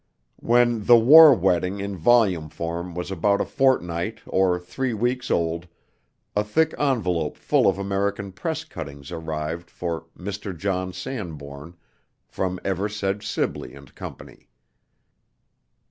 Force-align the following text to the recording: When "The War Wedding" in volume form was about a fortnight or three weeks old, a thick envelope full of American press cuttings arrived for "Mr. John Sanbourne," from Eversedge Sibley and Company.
When 0.39 0.85
"The 0.85 0.97
War 0.97 1.31
Wedding" 1.35 1.79
in 1.79 1.95
volume 1.95 2.49
form 2.49 2.95
was 2.95 3.11
about 3.11 3.39
a 3.39 3.45
fortnight 3.45 4.19
or 4.25 4.59
three 4.59 4.95
weeks 4.95 5.29
old, 5.29 5.67
a 6.35 6.43
thick 6.43 6.73
envelope 6.79 7.37
full 7.37 7.67
of 7.67 7.77
American 7.77 8.31
press 8.31 8.63
cuttings 8.63 9.11
arrived 9.11 9.69
for 9.69 10.07
"Mr. 10.17 10.57
John 10.57 10.91
Sanbourne," 10.91 11.75
from 12.27 12.59
Eversedge 12.65 13.23
Sibley 13.27 13.75
and 13.75 13.93
Company. 13.93 14.49